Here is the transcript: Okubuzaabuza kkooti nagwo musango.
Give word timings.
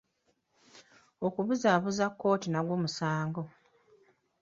Okubuzaabuza 1.27 2.05
kkooti 2.11 2.47
nagwo 2.49 2.75
musango. 2.83 3.41